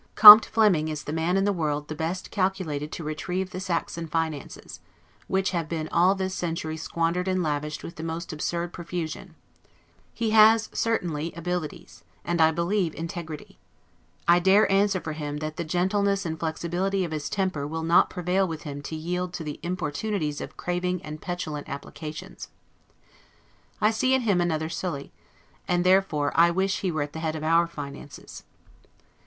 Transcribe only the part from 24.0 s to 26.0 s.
in him another Sully; and